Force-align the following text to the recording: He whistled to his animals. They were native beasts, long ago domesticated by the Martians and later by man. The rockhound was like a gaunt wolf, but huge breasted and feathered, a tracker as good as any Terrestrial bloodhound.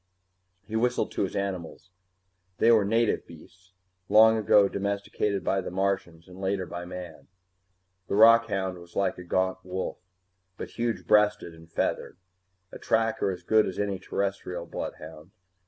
He 0.67 0.75
whistled 0.75 1.11
to 1.11 1.21
his 1.21 1.35
animals. 1.35 1.91
They 2.57 2.71
were 2.71 2.83
native 2.83 3.27
beasts, 3.27 3.71
long 4.09 4.35
ago 4.35 4.67
domesticated 4.67 5.43
by 5.43 5.61
the 5.61 5.69
Martians 5.69 6.27
and 6.27 6.41
later 6.41 6.65
by 6.65 6.85
man. 6.85 7.27
The 8.07 8.15
rockhound 8.15 8.79
was 8.79 8.95
like 8.95 9.19
a 9.19 9.23
gaunt 9.23 9.59
wolf, 9.63 9.99
but 10.57 10.71
huge 10.71 11.05
breasted 11.05 11.53
and 11.53 11.71
feathered, 11.71 12.17
a 12.71 12.79
tracker 12.79 13.29
as 13.29 13.43
good 13.43 13.67
as 13.67 13.77
any 13.77 13.99
Terrestrial 13.99 14.65
bloodhound. 14.65 15.29